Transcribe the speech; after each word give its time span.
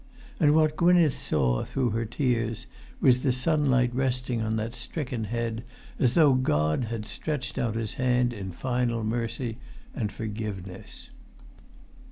And 0.39 0.55
what 0.55 0.75
Gwynneth 0.77 1.15
saw, 1.15 1.63
through 1.63 1.91
her 1.91 2.05
tears, 2.05 2.65
was 2.99 3.21
the 3.21 3.31
sunlight 3.31 3.93
resting 3.93 4.41
on 4.41 4.55
that 4.55 4.73
stricken 4.73 5.25
head, 5.25 5.63
as 5.99 6.15
though 6.15 6.33
God 6.33 6.85
had 6.85 7.05
stretched 7.05 7.59
out 7.59 7.75
His 7.75 7.93
hand 8.01 8.33
in 8.33 8.51
final 8.51 9.03
mercy 9.03 9.59
and 9.93 10.11
forgiveness. 10.11 11.11